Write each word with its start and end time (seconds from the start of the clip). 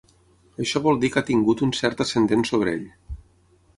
Això 0.63 0.79
vol 0.87 0.97
dir 1.03 1.11
que 1.15 1.21
ha 1.21 1.27
tingut 1.29 1.63
un 1.67 1.75
cert 1.81 2.01
ascendent 2.07 2.47
sobre 2.53 2.77
ell. 2.79 2.89